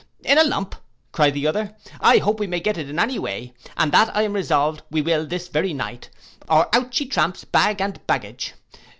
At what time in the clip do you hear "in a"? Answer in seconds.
0.23-0.43